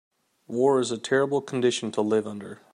[0.47, 2.61] War is a terrible condition to live under.